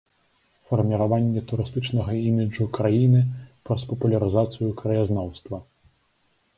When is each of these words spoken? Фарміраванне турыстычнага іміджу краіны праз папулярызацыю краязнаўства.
Фарміраванне 0.69 1.43
турыстычнага 1.51 2.11
іміджу 2.31 2.69
краіны 2.79 3.21
праз 3.69 3.81
папулярызацыю 3.93 4.75
краязнаўства. 4.83 5.57